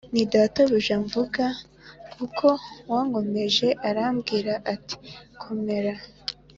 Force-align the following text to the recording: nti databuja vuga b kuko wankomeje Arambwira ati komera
nti 0.13 0.23
databuja 0.33 0.95
vuga 1.13 1.45
b 1.55 1.55
kuko 2.13 2.47
wankomeje 2.91 3.67
Arambwira 3.87 4.53
ati 4.73 4.95
komera 5.41 5.93